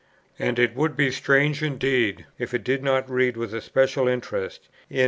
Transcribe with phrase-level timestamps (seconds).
[0.39, 4.67] And it would be strange indeed if I did not read with a special interest,
[4.89, 4.99] in M.